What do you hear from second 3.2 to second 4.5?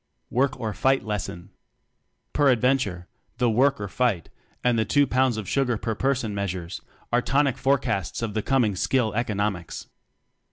the "Work or Fight"